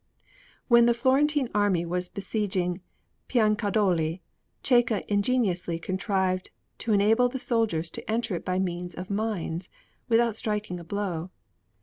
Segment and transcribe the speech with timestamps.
[0.67, 2.81] When the Florentine army was besieging
[3.29, 4.21] Piancaldoli,
[4.63, 9.69] Cecca ingeniously contrived to enable the soldiers to enter it by means of mines,
[10.09, 11.29] without striking a blow.